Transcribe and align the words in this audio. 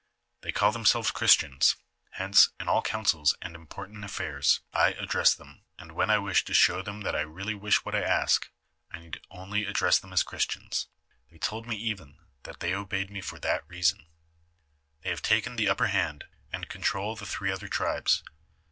They 0.41 0.51
call 0.51 0.73
thenipelves 0.73 1.13
Christians; 1.13 1.75
hence, 2.13 2.49
in 2.59 2.67
all 2.67 2.81
councils 2.81 3.35
and 3.39 3.53
important 3.55 4.03
affairs, 4.03 4.61
I 4.73 4.93
address 4.93 5.35
them, 5.35 5.61
and 5.77 5.91
I' 5.91 5.93
LIFE 5.93 5.93
OF 5.93 5.93
FATHER 5.93 5.93
ICARQTTETTE. 5.93 5.93
liii 5.93 5.95
when 5.99 6.09
I 6.09 6.17
wish 6.17 6.45
to 6.45 6.53
show 6.55 6.81
them 6.81 7.01
that 7.01 7.15
I 7.15 7.21
really 7.21 7.53
wish 7.53 7.85
what 7.85 7.93
I 7.93 8.01
ask, 8.01 8.49
I 8.91 8.97
need 8.97 9.21
only 9.29 9.65
address 9.65 9.99
them 9.99 10.11
as 10.11 10.23
Christians; 10.23 10.87
they 11.29 11.37
told 11.37 11.67
me 11.67 11.75
even 11.75 12.17
that 12.41 12.61
they 12.61 12.73
obeyed 12.73 13.11
me 13.11 13.21
for 13.21 13.37
that 13.41 13.63
reason. 13.69 14.07
They 15.03 15.11
have 15.11 15.21
taken 15.21 15.55
the 15.55 15.69
upper 15.69 15.85
hand, 15.85 16.23
and 16.51 16.67
control 16.67 17.15
the 17.15 17.27
three 17.27 17.51
other 17.51 17.67
tribes. 17.67 18.23